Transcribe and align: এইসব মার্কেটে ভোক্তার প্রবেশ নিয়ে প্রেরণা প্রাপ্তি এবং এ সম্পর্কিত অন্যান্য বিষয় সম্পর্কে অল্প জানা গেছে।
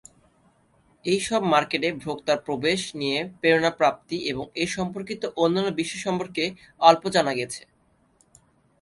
এইসব 1.05 1.41
মার্কেটে 1.53 1.89
ভোক্তার 2.03 2.37
প্রবেশ 2.45 2.79
নিয়ে 2.95 3.17
প্রেরণা 3.39 3.71
প্রাপ্তি 3.71 4.17
এবং 4.31 4.45
এ 4.55 4.65
সম্পর্কিত 4.77 5.21
অন্যান্য 5.35 5.69
বিষয় 5.79 6.01
সম্পর্কে 6.01 6.43
অল্প 6.81 7.03
জানা 7.15 7.33
গেছে। 7.39 7.61